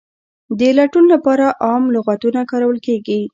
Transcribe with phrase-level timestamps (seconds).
[0.59, 3.19] د لټون لپاره عام لغتونه کارول کیږي.